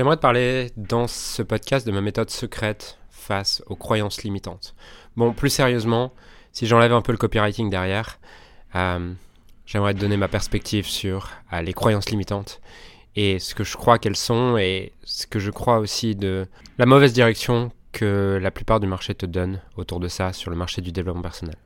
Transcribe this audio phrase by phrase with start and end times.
[0.00, 4.74] J'aimerais te parler dans ce podcast de ma méthode secrète face aux croyances limitantes.
[5.14, 6.14] Bon, plus sérieusement,
[6.52, 8.18] si j'enlève un peu le copywriting derrière,
[8.76, 9.12] euh,
[9.66, 12.62] j'aimerais te donner ma perspective sur euh, les croyances limitantes
[13.14, 16.46] et ce que je crois qu'elles sont et ce que je crois aussi de
[16.78, 20.56] la mauvaise direction que la plupart du marché te donne autour de ça sur le
[20.56, 21.56] marché du développement personnel.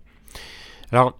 [0.91, 1.17] Alors,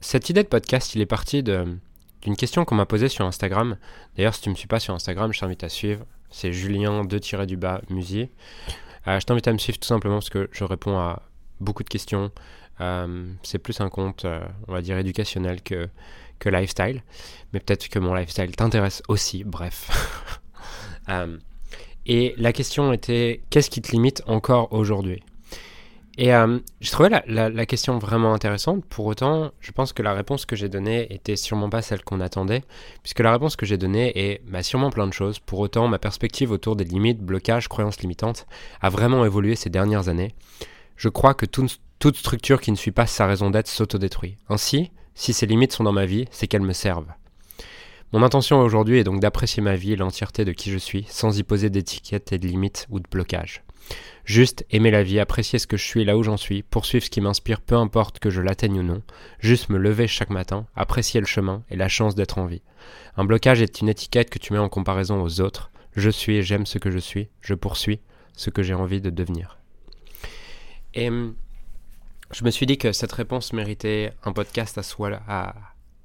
[0.00, 3.76] cette idée de podcast, il est parti d'une question qu'on m'a posée sur Instagram.
[4.16, 6.04] D'ailleurs, si tu ne me suis pas sur Instagram, je t'invite à suivre.
[6.34, 8.28] C'est Julien 2 du bas Musi.
[9.06, 11.22] Euh, je t'invite à me suivre tout simplement parce que je réponds à
[11.60, 12.32] beaucoup de questions.
[12.80, 15.88] Euh, c'est plus un compte, euh, on va dire, éducationnel que
[16.44, 17.04] lifestyle.
[17.52, 19.88] Mais peut-être que mon lifestyle t'intéresse aussi, bref.
[22.06, 25.22] et la question était, qu'est-ce qui te limite encore aujourd'hui?
[26.16, 28.84] Et euh, j'ai trouvé la, question vraiment intéressante.
[28.84, 32.20] Pour autant, je pense que la réponse que j'ai donnée était sûrement pas celle qu'on
[32.20, 32.62] attendait,
[33.02, 35.40] puisque la réponse que j'ai donnée est bah, sûrement plein de choses.
[35.40, 38.46] Pour autant, ma perspective autour des limites, blocages, croyances limitantes
[38.80, 40.34] a vraiment évolué ces dernières années.
[40.96, 44.36] Je crois que toute structure qui ne suit pas sa raison d'être s'autodétruit.
[44.48, 47.12] Ainsi, si ces limites sont dans ma vie, c'est qu'elles me servent.
[48.12, 51.36] Mon intention aujourd'hui est donc d'apprécier ma vie et l'entièreté de qui je suis, sans
[51.36, 53.64] y poser d'étiquettes et de limites ou de blocages.
[54.24, 57.10] Juste aimer la vie, apprécier ce que je suis là où j'en suis, poursuivre ce
[57.10, 59.02] qui m'inspire peu importe que je l'atteigne ou non,
[59.38, 62.62] juste me lever chaque matin, apprécier le chemin et la chance d'être en vie.
[63.16, 65.70] Un blocage est une étiquette que tu mets en comparaison aux autres.
[65.94, 68.00] Je suis et j'aime ce que je suis, je poursuis
[68.34, 69.58] ce que j'ai envie de devenir.
[70.94, 71.34] Et hum,
[72.32, 75.54] je me suis dit que cette réponse méritait un podcast à soi, à,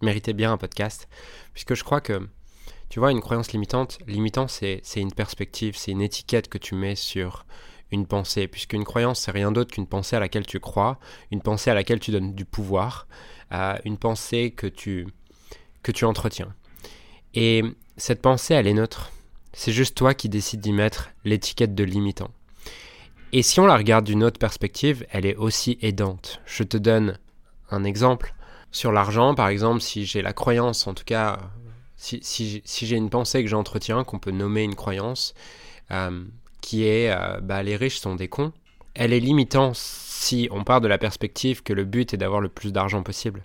[0.02, 1.08] méritait bien un podcast,
[1.54, 2.28] puisque je crois que,
[2.90, 6.96] tu vois, une croyance limitante, limitant, c'est une perspective, c'est une étiquette que tu mets
[6.96, 7.46] sur
[7.92, 11.00] une pensée, puisqu'une croyance, c'est rien d'autre qu'une pensée à laquelle tu crois,
[11.32, 13.08] une pensée à laquelle tu donnes du pouvoir,
[13.52, 15.08] euh, une pensée que tu,
[15.84, 16.54] que tu entretiens.
[17.34, 17.64] Et
[17.98, 19.12] cette pensée, elle est neutre.
[19.54, 22.32] C'est juste toi qui décides d'y mettre l'étiquette de limitant.
[23.32, 26.42] Et si on la regarde d'une autre perspective, elle est aussi aidante.
[26.46, 27.20] Je te donne
[27.70, 28.34] un exemple.
[28.72, 31.40] Sur l'argent, par exemple, si j'ai la croyance, en tout cas,
[32.00, 35.34] si, si, j'ai une pensée que j'entretiens, qu'on peut nommer une croyance,
[35.92, 36.24] euh,
[36.62, 38.54] qui est euh, bah, les riches sont des cons,
[38.96, 42.48] elle est limitante si on part de la perspective que le but est d'avoir le
[42.48, 43.44] plus d'argent possible.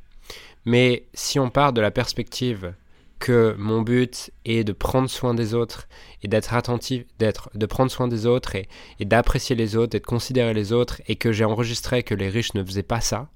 [0.64, 2.74] Mais si on part de la perspective
[3.18, 5.88] que mon but est de prendre soin des autres
[6.22, 8.68] et d'être attentif, d'être, de prendre soin des autres et,
[9.00, 12.28] et d'apprécier les autres et de considérer les autres et que j'ai enregistré que les
[12.28, 13.28] riches ne faisaient pas ça,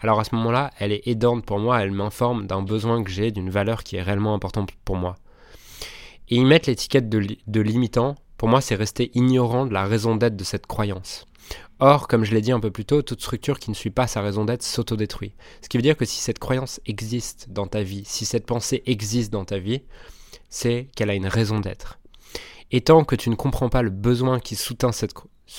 [0.00, 3.30] alors à ce moment-là, elle est aidante pour moi, elle m'informe d'un besoin que j'ai,
[3.30, 5.16] d'une valeur qui est réellement importante pour moi.
[6.28, 10.36] Et y mettre l'étiquette de, limitant, pour moi, c'est rester ignorant de la raison d'être
[10.36, 11.24] de cette croyance.
[11.80, 14.06] Or, comme je l'ai dit un peu plus tôt, toute structure qui ne suit pas
[14.06, 15.34] sa raison d'être s'autodétruit.
[15.62, 18.82] Ce qui veut dire que si cette croyance existe dans ta vie, si cette pensée
[18.86, 19.82] existe dans ta vie,
[20.50, 21.98] c'est qu'elle a une raison d'être.
[22.70, 24.40] Et tant que tu ne comprends pas le besoin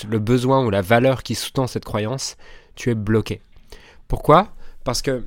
[0.08, 2.38] le besoin ou la valeur qui sous-tend cette croyance,
[2.76, 3.42] tu es bloqué.
[4.10, 4.50] Pourquoi?
[4.84, 5.24] Parce que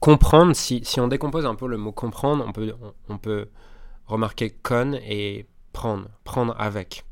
[0.00, 2.44] comprendre, si, on décompose un peu le mot comprendre,
[3.08, 3.48] on peut
[4.06, 7.04] remarquer con et prendre, prendre avec.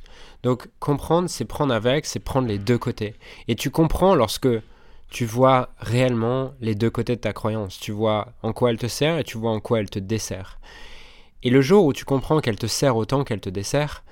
[0.42, 3.14] Donc comprendre, c'est prendre avec, c'est prendre les deux côtés.
[3.46, 4.48] Et tu comprends lorsque
[5.10, 7.78] tu vois réellement les deux côtés de ta croyance.
[7.78, 10.58] Tu vois en quoi elle te sert et tu vois en quoi elle te dessert.
[11.42, 14.02] Et le jour où tu comprends qu'elle te sert autant qu'elle te dessert,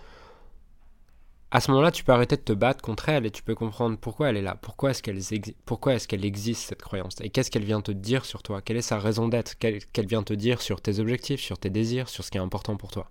[1.50, 3.96] à ce moment-là, tu peux arrêter de te battre contre elle et tu peux comprendre
[3.96, 5.18] pourquoi elle est là, pourquoi est-ce qu'elle
[5.64, 7.14] pourquoi est qu'elle existe cette croyance?
[7.22, 10.22] Et qu'est-ce qu'elle vient te dire sur toi, quelle est sa raison d'être, qu'elle vient
[10.22, 13.10] te dire sur tes objectifs, sur tes désirs, sur ce qui est important pour toi?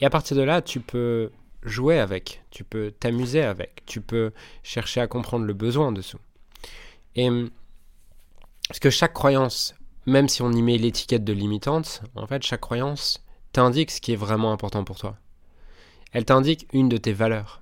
[0.00, 1.30] Et à partir de là, tu peux
[1.62, 6.18] jouer avec, tu peux t'amuser avec, tu peux chercher à comprendre le besoin dessous.
[7.16, 7.30] Et
[8.68, 9.74] parce que chaque croyance,
[10.04, 14.12] même si on y met l'étiquette de limitante, en fait, chaque croyance t'indique ce qui
[14.12, 15.16] est vraiment important pour toi.
[16.14, 17.60] Elle t'indique une de tes valeurs.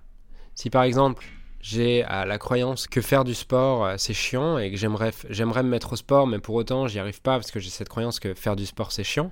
[0.55, 1.25] Si par exemple,
[1.61, 5.69] j'ai la croyance que faire du sport euh, c'est chiant et que j'aimerais j'aimerais me
[5.69, 8.35] mettre au sport mais pour autant j'y arrive pas parce que j'ai cette croyance que
[8.35, 9.31] faire du sport c'est chiant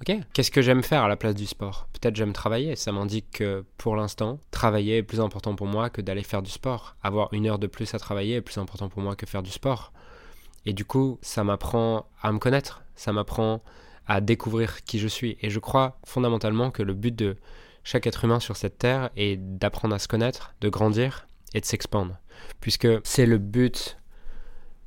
[0.00, 1.86] Ok, qu'est-ce que j'aime faire à la place du sport?
[1.92, 2.74] Peut-être j'aime travailler.
[2.74, 6.50] Ça m'indique que pour l'instant, travailler est plus important pour moi que d'aller faire du
[6.50, 6.96] sport.
[7.02, 9.50] Avoir une heure de plus à travailler est plus important pour moi que faire du
[9.50, 9.92] sport.
[10.64, 12.82] Et du coup, ça m'apprend à me connaître.
[12.94, 13.62] Ça m'apprend
[14.06, 15.36] à découvrir qui je suis.
[15.42, 17.36] Et je crois fondamentalement que le but de
[17.84, 21.66] chaque être humain sur cette terre est d'apprendre à se connaître, de grandir et de
[21.66, 22.18] s'expandre.
[22.60, 23.98] Puisque c'est le but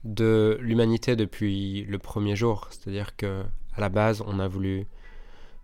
[0.04, 2.68] de l'humanité depuis le premier jour.
[2.72, 3.44] C'est-à-dire que
[3.76, 4.86] à la base, on a voulu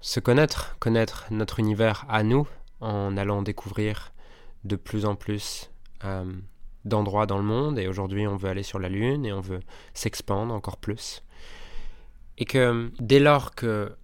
[0.02, 2.48] se connaître, connaître notre univers à nous,
[2.81, 4.14] en allant découvrir
[4.64, 5.70] de plus en plus
[6.06, 6.31] euh,
[6.86, 7.78] d'endroits dans le monde.
[7.78, 9.60] Et aujourd'hui, on veut aller sur la Lune et on veut
[9.94, 11.24] s'expandre encore plus.
[12.38, 13.96] Et que dès lors que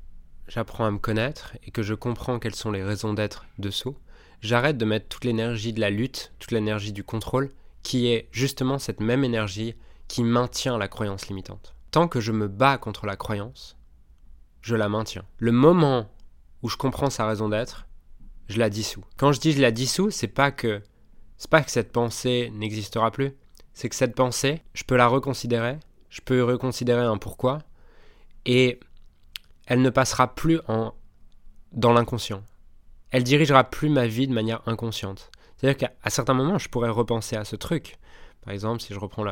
[0.47, 3.95] j'apprends à me connaître et que je comprends quelles sont les raisons d'être dessous,
[4.41, 7.49] j'arrête de mettre toute l'énergie de la lutte, toute l'énergie du contrôle,
[7.83, 9.75] qui est justement cette même énergie
[10.07, 11.75] qui maintient la croyance limitante.
[11.91, 13.77] Tant que je me bats contre la croyance,
[14.61, 15.25] je la maintiens.
[15.37, 16.09] Le moment
[16.61, 17.87] où je comprends sa raison d'être,
[18.47, 19.03] je la dissous.
[19.17, 20.81] Quand je dis je la dissous, c'est pas que
[21.37, 23.33] c'est pas que cette pensée n'existera plus,
[23.73, 25.77] c'est que cette pensée, je peux la reconsidérer,
[26.09, 27.59] je peux reconsidérer un pourquoi
[28.45, 28.79] et
[29.67, 30.93] elle ne passera plus en
[31.71, 32.43] dans l'inconscient.
[33.11, 35.31] Elle dirigera plus ma vie de manière inconsciente.
[35.57, 37.97] C'est-à-dire qu'à certains moments, je pourrais repenser à ce truc.
[38.43, 39.25] Par exemple, si je reprends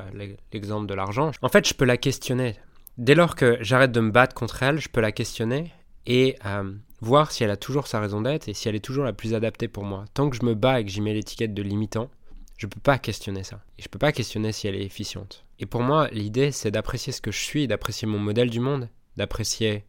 [0.51, 2.55] l'exemple de l'argent, en fait, je peux la questionner.
[2.97, 5.71] Dès lors que j'arrête de me battre contre elle, je peux la questionner
[6.05, 9.03] et euh, voir si elle a toujours sa raison d'être et si elle est toujours
[9.03, 10.05] la plus adaptée pour moi.
[10.13, 12.09] Tant que je me bats et que j'y mets l'étiquette de limitant,
[12.57, 13.61] je peux pas questionner ça.
[13.77, 15.45] Et je peux pas questionner si elle est efficiente.
[15.59, 18.89] Et pour moi, l'idée, c'est d'apprécier ce que je suis, d'apprécier mon modèle du monde,
[19.17, 19.85] d'apprécier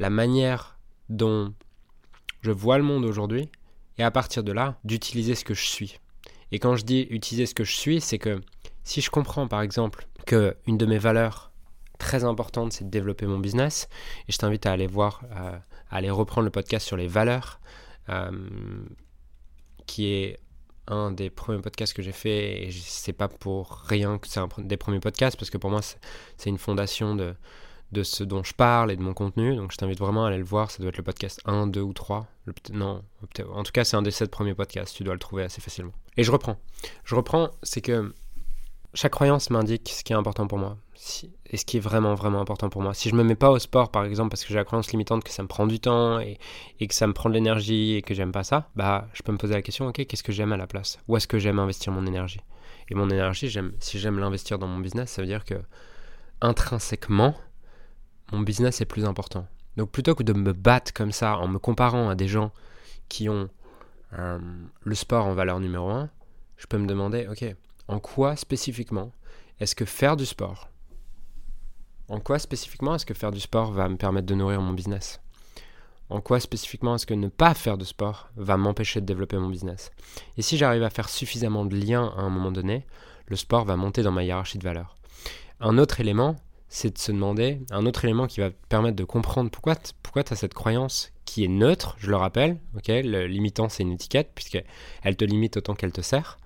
[0.00, 0.78] la manière
[1.10, 1.54] dont
[2.40, 3.50] je vois le monde aujourd'hui,
[3.98, 6.00] et à partir de là, d'utiliser ce que je suis.
[6.52, 8.40] Et quand je dis utiliser ce que je suis, c'est que
[8.82, 11.52] si je comprends par exemple que une de mes valeurs
[11.98, 13.88] très importantes, c'est de développer mon business,
[14.26, 15.58] et je t'invite à aller voir, euh,
[15.90, 17.60] à aller reprendre le podcast sur les valeurs,
[18.08, 18.30] euh,
[19.84, 20.40] qui est
[20.86, 24.48] un des premiers podcasts que j'ai fait, et c'est pas pour rien que c'est un
[24.56, 27.34] des premiers podcasts, parce que pour moi, c'est une fondation de,
[27.92, 29.56] de ce dont je parle et de mon contenu.
[29.56, 30.70] Donc je t'invite vraiment à aller le voir.
[30.70, 32.26] Ça doit être le podcast 1, 2 ou 3.
[32.72, 33.02] non,
[33.52, 34.94] en tout cas, c'est un des 7 premiers podcasts.
[34.94, 35.92] Tu dois le trouver assez facilement.
[36.16, 36.56] Et je reprends.
[37.04, 38.12] Je reprends, c'est que
[38.94, 40.76] chaque croyance m'indique ce qui est important pour moi.
[41.46, 42.92] et ce qui est vraiment, vraiment important pour moi.
[42.94, 45.24] Si je me mets pas au sport, par exemple, parce que j'ai la croyance limitante
[45.24, 46.38] que ça me prend du temps et,
[46.78, 49.32] et que ça me prend de l'énergie et que j'aime pas ça, bah, je peux
[49.32, 50.98] me poser la question, ok, qu'est-ce que j'aime à la place?
[51.08, 52.40] Où est-ce que j'aime investir mon énergie?
[52.88, 55.54] Et mon énergie, si j'aime l'investir dans mon business, ça veut dire que
[56.40, 57.34] intrinsèquement,
[58.32, 59.46] mon business est plus important.
[59.76, 62.52] Donc plutôt que de me battre comme ça en me comparant à des gens
[63.08, 63.48] qui ont
[64.18, 64.38] euh,
[64.82, 66.10] le sport en valeur numéro un,
[66.56, 67.56] je peux me demander, ok,
[67.88, 69.12] en quoi spécifiquement
[69.58, 70.68] est-ce que faire du sport,
[72.08, 75.20] en quoi spécifiquement est-ce que faire du sport va me permettre de nourrir mon business?
[76.08, 79.48] En quoi spécifiquement est-ce que ne pas faire de sport va m'empêcher de développer mon
[79.48, 79.92] business?
[80.36, 82.84] Et si j'arrive à faire suffisamment de liens à un moment donné,
[83.26, 84.96] le sport va monter dans ma hiérarchie de valeur.
[85.60, 86.34] Un autre élément,
[86.72, 89.74] c'est de se demander, un autre élément qui va permettre de comprendre pourquoi,
[90.04, 93.82] pourquoi tu as cette croyance qui est neutre, je le rappelle, ok, le limitant c'est
[93.82, 96.38] une étiquette, puisqu'elle te limite autant qu'elle te sert.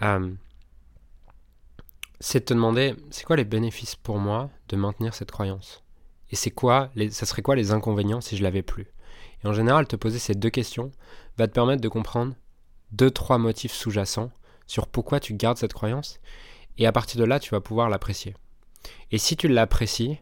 [0.00, 0.32] Euh,
[2.18, 5.84] c'est de te demander, c'est quoi les bénéfices pour moi de maintenir cette croyance?
[6.30, 8.86] Et c'est quoi, ça serait quoi les inconvénients si je l'avais plus?
[9.44, 10.92] Et en général, te poser ces deux questions
[11.36, 12.34] va te permettre de comprendre
[12.92, 14.30] deux, trois motifs sous-jacents
[14.66, 16.20] sur pourquoi tu gardes cette croyance,
[16.78, 18.34] et à partir de là, tu vas pouvoir l'apprécier.
[19.10, 20.18] Et si tu l'apprécies,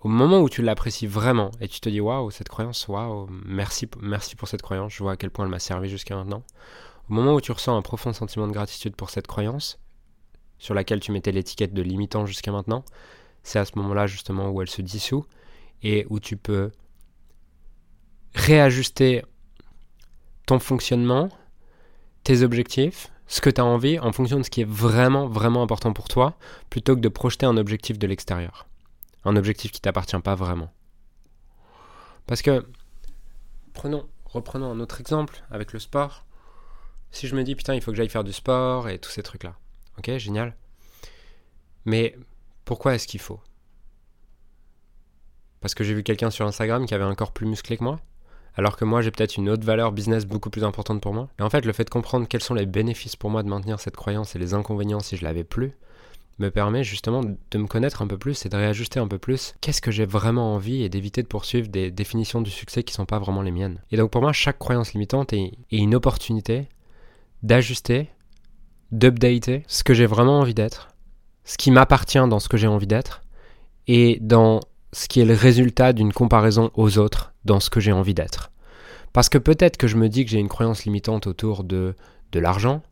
[0.00, 3.88] au moment où tu l'apprécies vraiment et tu te dis waouh, cette croyance, waouh, merci,
[4.00, 6.42] merci pour cette croyance, je vois à quel point elle m'a servi jusqu'à maintenant.
[7.08, 9.78] Au moment où tu ressens un profond sentiment de gratitude pour cette croyance,
[10.58, 12.84] sur laquelle tu mettais l'étiquette de limitant jusqu'à maintenant,
[13.42, 15.24] c'est à ce moment-là justement où elle se dissout
[15.82, 16.70] et où tu peux
[18.34, 19.22] réajuster
[20.46, 21.28] ton fonctionnement,
[22.24, 25.62] tes objectifs, ce que tu as envie en fonction de ce qui est vraiment, vraiment
[25.62, 26.36] important pour toi,
[26.70, 28.66] plutôt que de projeter un objectif de l'extérieur.
[29.24, 30.72] Un objectif qui t'appartient pas vraiment.
[32.26, 32.66] Parce que,
[33.72, 36.26] prenons, reprenons un autre exemple avec le sport.
[37.10, 39.22] Si je me dis, putain, il faut que j'aille faire du sport et tous ces
[39.22, 39.56] trucs-là.
[39.98, 40.56] Ok, génial.
[41.84, 42.16] Mais
[42.64, 43.40] pourquoi est-ce qu'il faut?
[45.60, 48.00] Parce que j'ai vu quelqu'un sur Instagram qui avait un corps plus musclé que moi?
[48.54, 51.28] Alors que moi j'ai peut-être une autre valeur business beaucoup plus importante pour moi.
[51.38, 53.80] Et en fait, le fait de comprendre quels sont les bénéfices pour moi de maintenir
[53.80, 55.72] cette croyance et les inconvénients si je l'avais plus,
[56.38, 59.54] me permet justement de me connaître un peu plus et de réajuster un peu plus
[59.60, 62.96] qu'est-ce que j'ai vraiment envie et d'éviter de poursuivre des définitions du succès qui ne
[62.96, 63.80] sont pas vraiment les miennes.
[63.90, 66.68] Et donc pour moi, chaque croyance limitante est, est une opportunité
[67.42, 68.08] d'ajuster,
[68.90, 70.88] d'updater ce que j'ai vraiment envie d'être,
[71.44, 73.22] ce qui m'appartient dans ce que j'ai envie d'être,
[73.86, 74.60] et dans
[74.92, 78.50] ce qui est le résultat d'une comparaison aux autres dans ce que j'ai envie d'être.
[79.12, 81.94] Parce que peut-être que je me dis que j'ai une croyance limitante autour de,
[82.32, 82.82] de l'argent,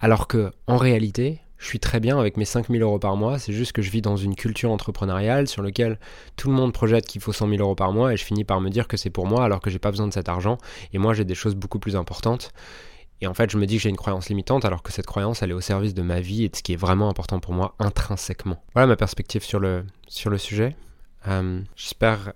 [0.00, 3.52] alors que en réalité, je suis très bien avec mes 5000 euros par mois, c'est
[3.52, 6.00] juste que je vis dans une culture entrepreneuriale sur laquelle
[6.36, 8.60] tout le monde projette qu'il faut 100 000 euros par mois et je finis par
[8.60, 10.58] me dire que c'est pour moi alors que j'ai pas besoin de cet argent
[10.92, 12.52] et moi j'ai des choses beaucoup plus importantes.
[13.20, 15.42] Et en fait, je me dis que j'ai une croyance limitante alors que cette croyance
[15.42, 17.52] elle est au service de ma vie et de ce qui est vraiment important pour
[17.52, 18.60] moi intrinsèquement.
[18.74, 20.74] Voilà ma perspective sur le, sur le sujet.
[21.28, 22.32] Euh, j'espère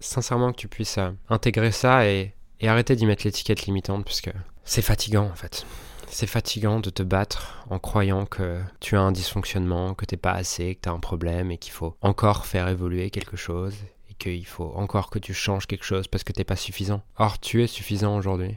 [0.00, 4.30] sincèrement que tu puisses euh, intégrer ça et, arrêter d'y mettre l'étiquette limitante puisque
[4.64, 5.64] c'est fatigant en fait.
[6.08, 10.32] C'est fatigant de te battre en croyant que tu as un dysfonctionnement, que t'es pas
[10.32, 13.74] assez, que tu as un problème et qu'il faut encore faire évoluer quelque chose
[14.10, 17.02] et qu'il faut encore que tu changes quelque chose parce que t'es pas suffisant.
[17.16, 18.56] Or, tu es suffisant aujourd'hui.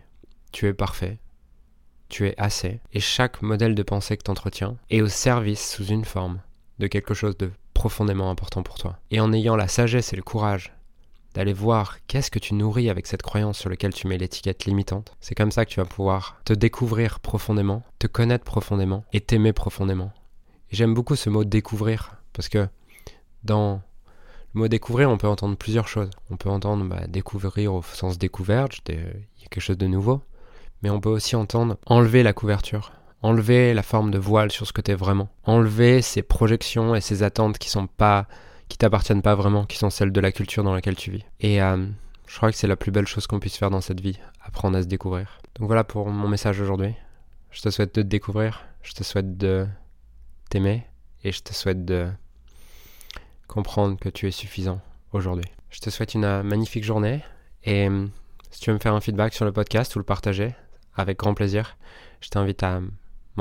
[0.51, 1.19] Tu es parfait.
[2.09, 2.79] Tu es assez.
[2.93, 6.41] Et chaque modèle de pensée que tu entretiens est au service sous une forme
[6.79, 8.97] de quelque chose de profondément important pour toi.
[9.11, 10.73] Et en ayant la sagesse et le courage
[11.33, 15.15] d'aller voir qu'est-ce que tu nourris avec cette croyance sur laquelle tu mets l'étiquette limitante.
[15.21, 19.53] C'est comme ça que tu vas pouvoir te découvrir profondément, te connaître profondément et t'aimer
[19.53, 20.11] profondément.
[20.71, 22.67] J'aime beaucoup ce mot découvrir parce que
[23.43, 23.81] dans
[24.53, 26.09] le mot découvrir, on peut entendre plusieurs choses.
[26.29, 30.21] On peut entendre bah, découvrir au sens découverte, il y a quelque chose de nouveau.
[30.81, 34.73] Mais on peut aussi entendre enlever la couverture, enlever la forme de voile sur ce
[34.73, 38.27] que tu es vraiment, enlever ces projections et ces attentes qui sont pas
[38.71, 41.25] qui t'appartiennent pas vraiment, qui sont celles de la culture dans laquelle tu vis.
[41.41, 41.85] Et euh,
[42.25, 44.77] je crois que c'est la plus belle chose qu'on puisse faire dans cette vie, apprendre
[44.77, 45.41] à se découvrir.
[45.55, 46.93] Donc voilà pour mon message aujourd'hui.
[47.51, 49.67] Je te souhaite de te découvrir, je te souhaite de
[50.49, 50.85] t'aimer
[51.25, 52.09] et je te souhaite de
[53.47, 54.79] comprendre que tu es suffisant
[55.11, 55.51] aujourd'hui.
[55.69, 57.21] Je te souhaite une euh, magnifique journée
[57.65, 58.07] et euh,
[58.51, 60.55] si tu veux me faire un feedback sur le podcast ou le partager,
[60.95, 61.75] avec grand plaisir,
[62.21, 62.79] je t'invite à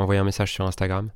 [0.01, 1.11] m'envoyer un message sur Instagram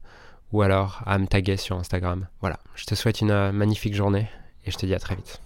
[0.53, 2.27] ou alors à me taguer sur Instagram.
[2.41, 4.29] Voilà, je te souhaite une euh, magnifique journée
[4.65, 5.44] et je te dis à très vite.